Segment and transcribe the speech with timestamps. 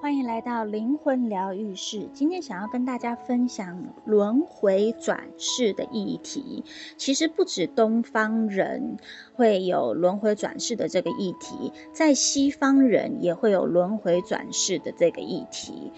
[0.00, 2.08] 欢迎来到灵魂疗愈室。
[2.14, 6.64] 今天想要跟大家分享轮回转世的议题。
[6.96, 8.96] 其实不止东方人
[9.34, 15.92] 会有轮回转世的这个议题，在西方人也会有轮回转世的这个议题。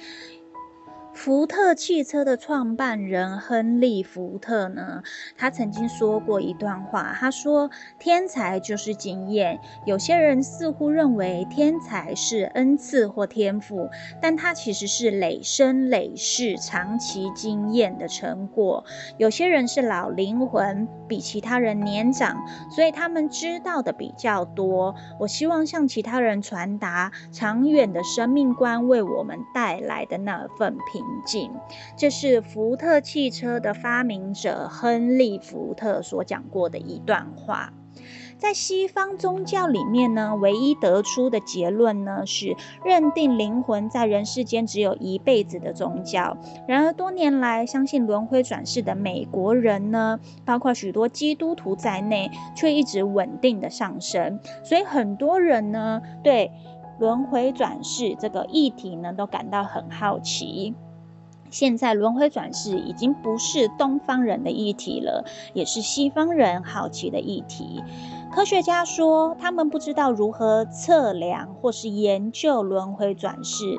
[1.25, 5.05] 福特汽车的创办人亨利·福特呢，
[5.38, 7.70] 他曾经说过一段话，他说
[8.00, 9.61] ：“天才就是经验。
[9.87, 13.88] 有些人似乎认为天才是恩赐或天赋，
[14.20, 18.84] 但它其实是累生累世长期经验的成果。
[19.16, 22.37] 有些人是老灵魂，比其他人年长，
[22.68, 24.96] 所以他们知道的比较多。
[25.20, 31.04] 我希望向其他人传达长远的生命观为我们带来的那份平。”
[31.97, 37.73] 这是福特汽车的发明者亨利·福特所讲过的一段话。
[38.38, 46.37] 在西方宗教里面呢，唯一得出的结论呢是认定灵魂在人世间只有一辈子的宗教。
[46.66, 54.41] 然而多年来，相信轮回转世的美国人呢，包括许多基督徒在内，却一直稳定的上升。
[54.65, 56.51] 所以很多人呢，对
[56.99, 60.74] 轮回转世这个议题呢，都感到很好奇。
[61.52, 67.84] 现在轮回转世已经不是东方人的议题了，也是西方人好奇的议题。
[68.32, 73.76] 科学家说，他们不知道如何测量或是研究轮回转世。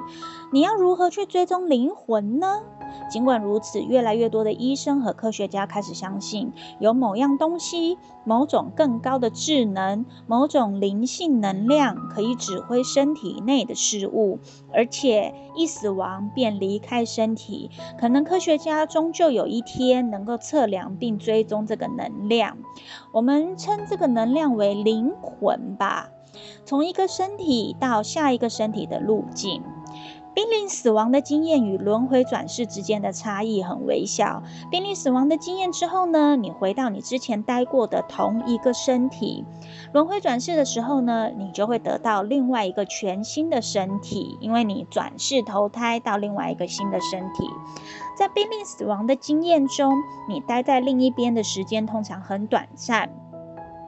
[0.54, 2.62] 你要如何去追踪灵魂呢？
[3.10, 14.38] 尽管如此，越来越多的医生和科学家开始相信，有某样东西、某种更高的智能、某种灵性能量可以指挥身体内的事物，
[14.72, 17.72] 而且一死亡便离开身体。
[18.00, 22.60] 可能科学家终究有一天能够测量并追踪这个能量，
[23.12, 26.12] 我们称这个能量为灵魂吧。
[26.64, 29.64] 从一个身体到下一个身体的路径。
[30.34, 34.42] 濒临死亡的经验与轮回转世之间的差异很微小。
[34.72, 39.46] 濒临死亡的经验之后呢，你回到你之前待过的同一个身体。
[39.94, 47.48] 轮回转世的时候呢，你就会得到另外一个全新的身体，因为你转世投胎到另外一个新的身体。
[48.18, 49.94] 在濒临死亡的经验中，
[50.28, 53.10] 你待在另一边的时间通常很短暂。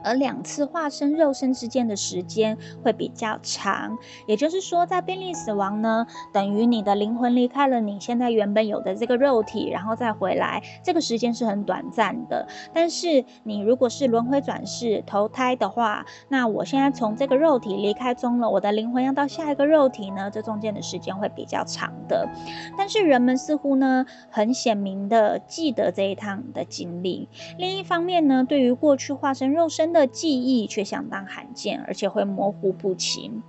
[0.06, 12.46] 而两次化身肉身之间的时间会比较长，也就是说，在濒临死亡呢，等于你的灵魂离开了你现在原本有的这个肉体，然后再回来，这个时间是很短暂的。
[12.72, 22.28] 但是你如果是轮回转世投胎的话，那我现在从这个肉体离开中了，我的灵魂要到下一个肉体呢，这中间的时间会比较长的。
[22.78, 27.28] 但是人们似乎呢，很鲜明的记得这一趟的经历。
[27.58, 33.42] 另一方面呢，对于过去化身肉身的记忆却相当罕见，而且会模糊不清。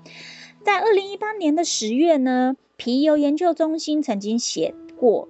[0.63, 5.27] 在二零一八年的十月呢，皮尤研究中心曾经写过，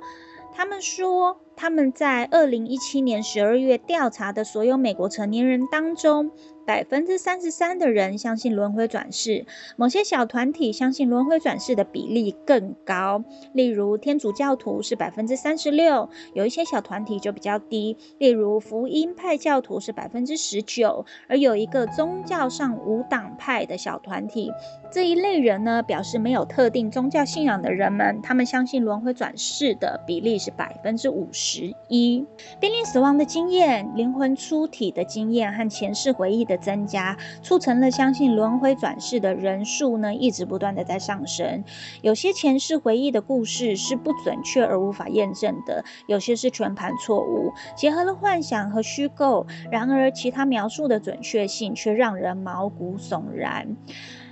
[0.53, 6.31] 他们说他们在二零一七年十二月调查的所有美国成年人当中。
[6.68, 9.45] 百分之三十三的人相信轮回转世，
[9.78, 13.23] 某些小团体相信轮回转世的比例更高，
[13.53, 24.51] 例如天主教徒是百分之三十六，有一些小团体就比较低，例如福音派教徒是百分之十九，而有一个宗教上无党派的小团体，
[24.91, 32.25] 这一类人呢，表示没有特定宗教信仰的人们，他们相信轮回转世的比例是百分之五十十一。
[32.59, 36.58] 濒临死亡的经验、灵魂出体的经验和前世回忆的。
[36.68, 41.63] 增加促成了相信轮回转世的人数呢，一直不断的在上升。
[42.02, 49.46] 有些前世回忆的故事是不准确而无法验证的，有些是全盘错误，结合了幻想和虚构。
[49.72, 53.78] 然而，其他描述的准确性却让人毛骨悚然。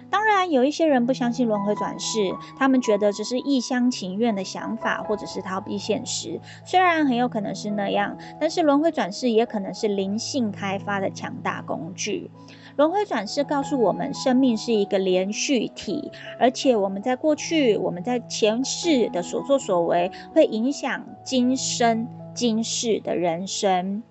[0.09, 6.39] 当然，有一些人不相信轮回转世，他们觉得这是一厢情愿的想法，或者是逃避现实。
[6.63, 12.29] 虽然很有可能是那样，但是轮回转世也可能是灵性开发的强大工具。
[12.77, 24.03] 轮回转世告诉我们，生命是一个连续体，而且我们在过去、我们在前世的所作所为，会影响今生今世的人生。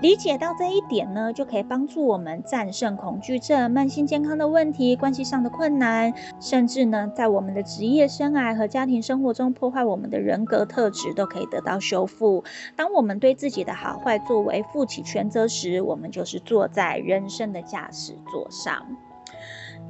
[0.00, 12.44] 理解到这一点呢，就可以帮助我们战胜恐惧症、慢性健康的问题、关系上的困难，甚至呢，在我们的职业生涯和家庭生活中破坏我们的人格特质都可以得到修复。
[12.76, 18.86] 当我们对自己的好坏作为负起全责时，我们就是坐在人生的驾驶座上。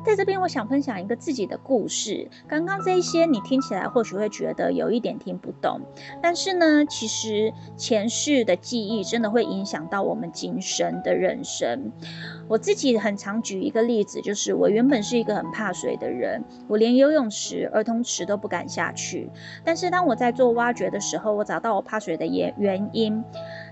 [0.05, 2.29] 在这边，我想分享一个自己的故事。
[2.47, 5.81] 刚刚这一些你听起来或许会觉得有一点听不懂，
[6.23, 11.93] 但是呢，其实前世的记忆真的会影响到我们今生的人生。
[12.49, 19.29] 我自己很常举一个例子，就是我原本是一个很怕水的人，我连游泳池、儿童池都不敢下去。
[19.63, 23.23] 但是当我在做挖掘的时候，我找到我怕水的原原因，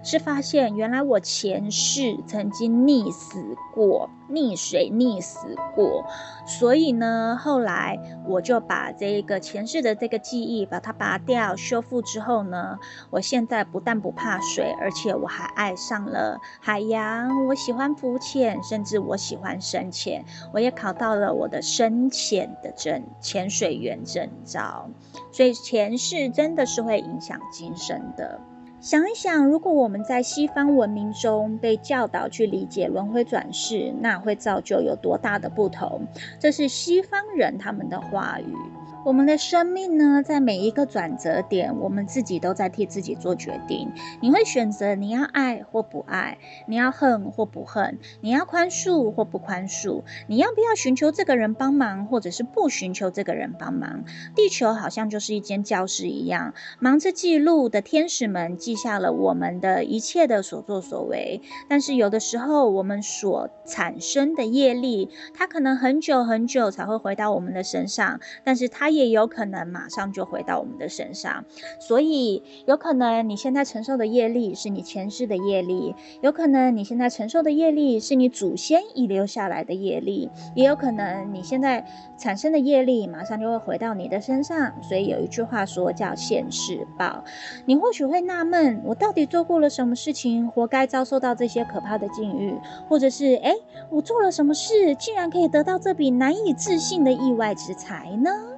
[0.06, 4.08] 是发现原来我前世曾经溺死过。
[4.29, 6.05] 溺水溺死过，
[6.44, 12.76] 所以呢，后来我就把这个前世的这个记忆把它拔掉、修复之后呢，
[13.11, 17.47] 我现在不但不怕水，而且我还爱上了海洋。
[17.47, 20.25] 我喜欢浮潜，甚至我喜欢深潜。
[20.53, 24.91] 我也考到了我的深潜的证潜水员证照。
[25.31, 28.41] 所以前世真的是会影响今生的。
[28.78, 36.02] 想一想，如果我们在西方文明中被教导去理解轮回转世，那会造就有多大的不同？
[36.38, 38.55] 这是西方人他们的话语。
[39.06, 43.93] 我们的生命呢，在每一个转折点，我们自己都在替自己做决定。
[44.20, 54.03] 你会选择你要爱或不爱，你要恨或不恨，你要宽恕或不宽恕，你要不要寻求这个人帮忙，或者是不寻求这个人帮忙？
[54.35, 61.41] 地球好像就是一间教室一样，忙着记录的天使们记下了我们的一切的所作所为。
[61.69, 68.95] 但是有的时候，我们所产生的业力，它可能很久很久才会回到我们的身上，但是它。
[68.96, 71.44] 也有可能马上就回到我们的身上，
[71.78, 81.87] 所以有可能你现在承受的业力是你前世的业力，有可能你现在承受的业力是你祖先遗留下来的业力，也有可能你现在
[82.19, 84.72] 产生的业力马上就会回到你的身上。
[84.82, 87.22] 所以有一句话说叫现世报。
[87.66, 92.54] 你或许会纳闷，我到底做过了什么事情，活该遭受到这些可怕的境遇，
[92.88, 93.52] 或者是哎，
[93.90, 98.56] 我做了什么事，竟然可以得到这笔难以置信的意外之财呢？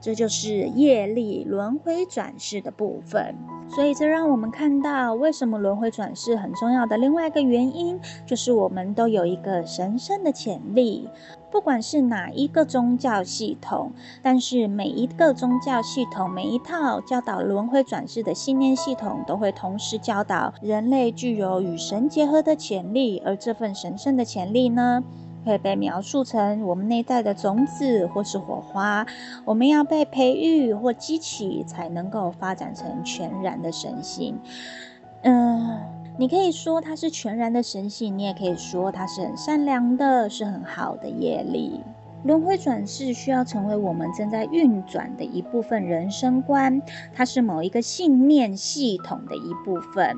[0.00, 3.34] 这就是业力轮回转世的部分，
[3.68, 11.08] 所以这让我们看到为什么轮回转世很重要的另外一个原因，就是我们都有一个神圣的潜力，
[11.50, 13.90] 不管是哪一个宗教系统，
[14.22, 25.02] 但是每一个宗教系统，每一套教导轮回转世的信念系统，都会同时教导人类具有与神结合的潜力，而这份神圣的潜力呢，
[25.46, 29.06] 会被描述成我们内在的种子或是火花，
[29.44, 34.36] 我们要被培育或激起，才能够发展成全然的神性。
[35.22, 35.78] 嗯，
[36.18, 41.80] 你可以说它是全然的神性，你也可以说它是很善良的，是很好的业力。
[42.26, 46.82] 轮回转世需要成为我们正在运转的一部分人生观，
[47.14, 50.16] 它是某一个信念系统的一部分，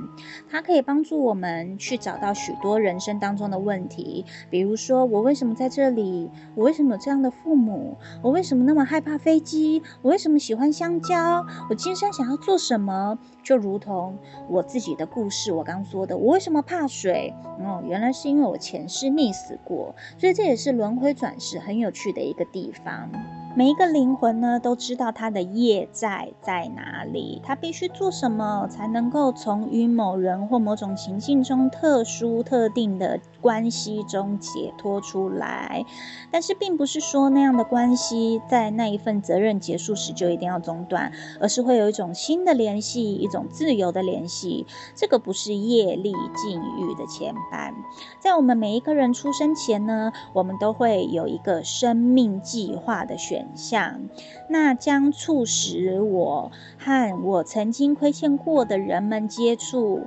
[0.51, 6.31] 它可以帮助我们去找到许多人生当中的问题，比如说我为什么在这里？
[6.55, 7.99] 我为什么有这样的父母？
[8.23, 9.83] 我为什么那么害怕飞机？
[10.01, 11.45] 我为什么喜欢香蕉？
[11.69, 13.19] 我今生想要做什么？
[13.43, 14.17] 就如同
[14.49, 17.35] 我自己的故事，我刚说的，我为什么怕水？
[17.61, 23.11] 哦，原来是因为我前世溺死过，所以这也是轮回转世很有去的一个地方。
[23.55, 35.85] 每一个灵魂呢，都知道他的业债在哪里，他必须做什么才能够从与某人或某种情境中特殊特定的关系中解脱出来。
[36.31, 41.11] 但是，并不是说那样的关系在那一份责任结束时就一定要中断，
[41.41, 44.67] 而是会有一种新的联系，一种自由的联系。
[44.95, 47.73] 这个不是业力境遇的牵绊。
[48.21, 54.01] 在我们每一个人出生前呢，我们都会有一个生命计划的选项，
[54.49, 60.07] 那将促使我和我曾经亏欠过的人们接触。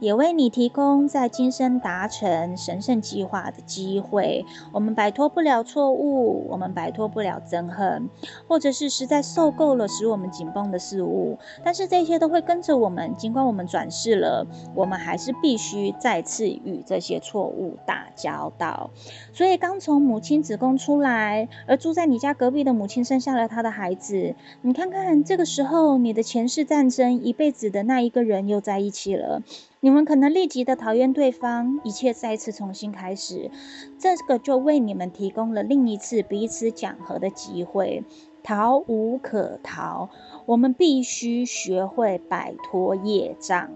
[0.00, 4.44] 也为你提供在今生达成神圣计划的机会。
[4.72, 8.08] 我们摆脱不了错误，我们摆脱不了憎恨，
[8.46, 11.38] 或者是实在受够了使我们紧绷的事物。
[11.64, 18.90] 但是这些都会跟着我们，尽管我们转世了，我们还是必须再次与这些错误打交道。
[19.32, 24.34] 所以，刚从母亲子宫出来，而住在你家隔壁的母亲生下了她的孩子。
[24.62, 29.42] 你看看，这个时候你的前世战争一辈子的那一个人又在一起了。
[29.80, 33.50] 你们可能立即的讨厌对方，一切再次重新开始，
[33.98, 38.02] 这个就为你们提供了另一次彼此讲和的机会。
[38.42, 40.08] 逃无可逃，
[40.46, 43.70] 我们必须学会摆脱业障。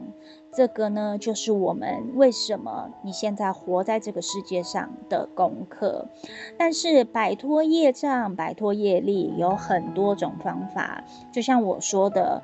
[0.53, 6.07] 这个呢，就是我们为什么你现在活在这个世界上的功课。
[6.57, 12.43] 但是摆脱业障、摆脱业力有很多种方法，就像我说的。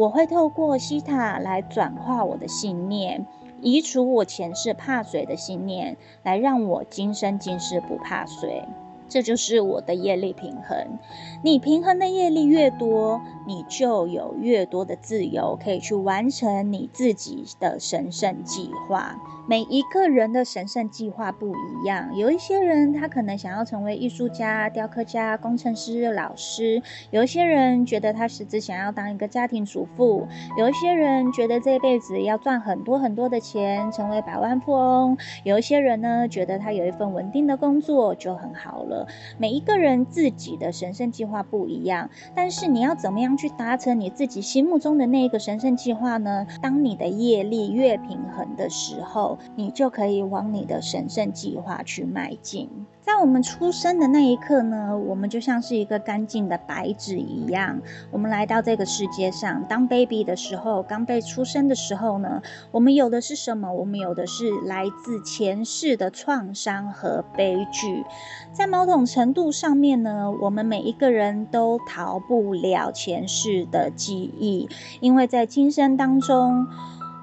[0.00, 3.26] 我会透过西塔来转化我的信念，
[3.60, 8.64] 移除我前世怕水的信念，来让我今生今世不怕水。
[9.10, 10.98] 这就是我的业力平衡。
[11.44, 19.20] 你平衡的业力越多，你就有越多的自由，可以去完成你自己的神圣计划。
[19.46, 26.80] 每一个人的神圣计划不一样，有一些人他可能想要成为艺术家、雕刻家、工程师、老师；
[27.10, 30.24] 有一些人觉得他实质想要当一个家庭主妇；
[30.56, 39.08] 有一些人觉得这辈子要赚很多很多的钱，成为百万富翁；有一些人呢，觉得他有一份稳定的工作就很好了。
[39.36, 46.46] 每一个人自己的神圣计划不一样，但是你要怎么样去达成你自己心目中的那一个神圣计划呢？
[46.62, 52.68] 当你的业力越平衡的时候，你就可以往你的神圣计划去迈进。
[53.00, 57.80] 在我们出生的那一刻呢，我们就像是一个干净的白纸一样。
[58.12, 63.72] 我们来到这个世界上，当 baby 的时候，刚被出生的时候呢，我们有的是什么？
[63.72, 68.04] 我们有的是来自前世的创伤和悲剧。
[68.52, 74.68] 在某种程度上面呢，我们每一个人都逃不了前世的记忆，
[75.00, 76.66] 因为在今生当中。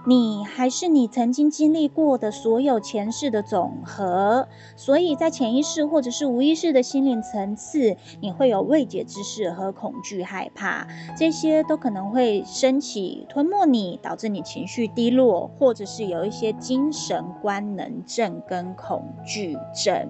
[0.08, 4.48] 你还是你曾经经历过的所有前世的总和，
[4.78, 10.88] 所以在潜意识或者是无意识的心灵层次，你会有未解之事和恐惧、害怕，
[11.18, 20.10] 这些都可能会升起吞没你，导致你情绪低落，或者是有一些精神官能症跟恐惧症。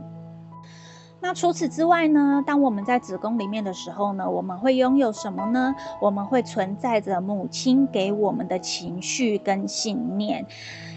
[1.28, 2.42] 那除此之外呢？
[2.48, 5.76] 当我们在子宫里面的时候呢，我们会拥有什么呢？
[6.00, 10.46] 我们会存在着母亲给我们的情绪跟信念。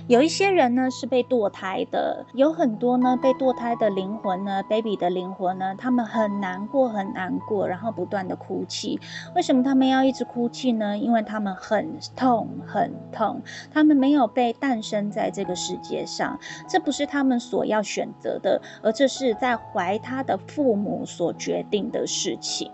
[0.07, 8.99] 有一些人呢是被堕胎的，有很多呢被堕胎的灵魂呢，baby 的灵魂呢，他们很难过，很难过，然后不断的哭泣。
[9.37, 10.99] 为什么他们要一直哭泣呢？
[10.99, 13.41] 因为他们很痛，很痛。
[13.73, 22.71] 他们没有被诞生在这个世界上，这不是他们所要选择的，而这是在怀他的父母所决定的事情。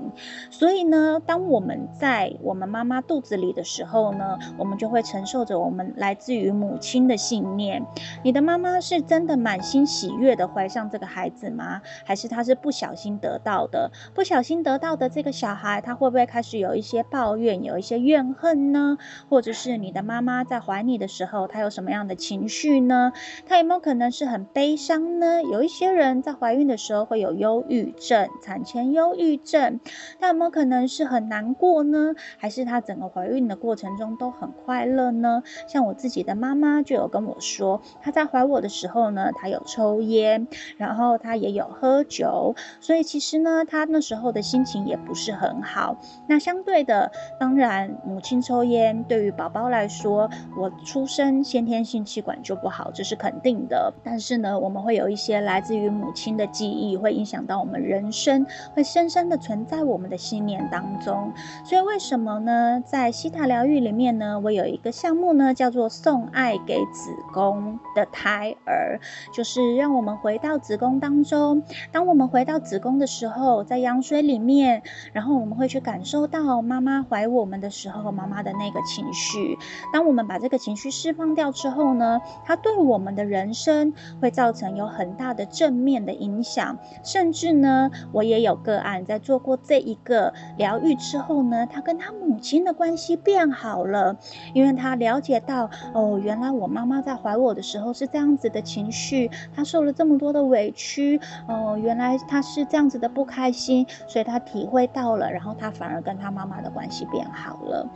[0.50, 7.15] 所以呢，当我们在我们妈妈肚子里的时候呢，我们就会承受着我们来自于母亲的。
[7.16, 7.84] 信念，
[8.22, 11.80] 你的妈妈是真的满心喜悦的怀上这个孩子吗？
[12.04, 13.90] 还是她是不小心得到的？
[14.14, 18.98] 不小心得到的这个小孩，他会不会开始有一些抱怨，有一些怨恨呢？
[19.30, 23.12] 或者是你的妈妈在怀你的时候，她有什么样的情绪呢？
[23.46, 25.42] 她有没有可能是很悲伤呢？
[25.42, 29.80] 有一些人在怀孕的时候会有忧郁症，产前忧郁症，
[30.20, 32.14] 她有没有可能是很难过呢？
[32.36, 35.42] 还是她整个怀孕的过程中都很快乐呢？
[35.66, 37.05] 像我自己的妈妈就有。
[37.08, 40.46] 跟我说，他在怀我的时候呢，他有抽烟，
[40.76, 45.96] 然后他也有喝酒，所以其实呢，他那时候的心情也不是很好。
[46.28, 53.92] 那相对的，当然母亲抽烟对于宝宝来说，我出生先天性气管就不好，这是肯定的。
[54.04, 61.32] 但是呢，我们会有一些来自于母亲的记忆，会影响到我们人生，会深深的存在我们的信念当中。
[61.64, 62.82] 所以为什么呢？
[62.84, 68.98] 在希塔疗愈里面呢，我有一个项目呢，叫做送爱给子宫的胎儿，
[69.34, 71.62] 就是让我们回到子宫当中。
[71.92, 79.58] 当我们回到子宫的时候，在羊水里面，然后我们会去感受到妈妈怀我们的时候，妈妈的那个情绪。
[79.92, 86.78] 当我们把这个情绪释放掉之后呢，它对我们的人生会造成有很大的正面的影响。
[87.04, 94.16] 甚至呢，我也有个案在做过这一个疗愈之后呢，他跟他母亲的关系变好了，
[94.54, 97.02] 因为他了解到哦，原来我妈妈妈。
[97.06, 107.88] 在怀我的时候是这样子的情绪，她受了这么多的委屈，哦，原来她是这样子的不开心，所以她体会到了，然后她反而跟她妈妈的关系变好了。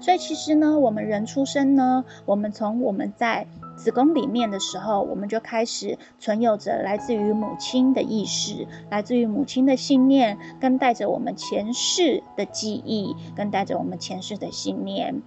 [0.00, 15.22] 所以其实呢，我们人出生呢，我们从我们在子宫里面的时候，我们就开始存有着来自于母亲的意识，来自于母亲的信念，跟带着我们前世的记忆，跟带着我们前世的信念。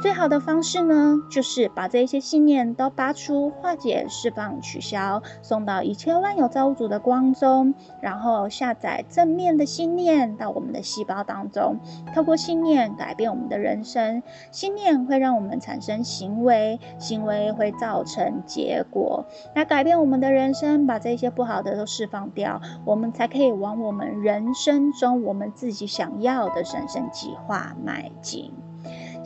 [0.00, 11.80] 最好的方式呢，就是把这些信念都拔出、化解、释放、取消，送到一切万有造物主的光中，然后下载正面的信念到我们的细胞当中，
[12.14, 14.22] 透过信念改变我们的人生。
[14.52, 19.26] 信念会让我们产生行为，行为会造成结果，
[19.56, 28.52] 来改变我们的人生，把这些不好的都释放掉，我们才可以往我们人生中我们自己想要的神圣计划迈进。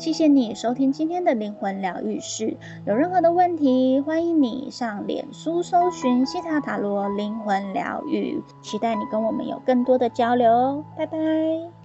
[0.02, 2.56] 谢谢你收听今天的灵魂疗愈室。
[2.84, 10.84] 有任何的问题，欢迎你上脸书搜寻西塔塔罗灵魂疗愈，期待你跟我们有更多的交流哦。
[10.98, 11.16] 拜拜。